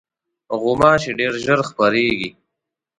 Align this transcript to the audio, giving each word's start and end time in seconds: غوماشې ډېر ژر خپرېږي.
غوماشې 0.61 1.11
ډېر 1.19 1.33
ژر 1.45 1.59
خپرېږي. 1.69 2.29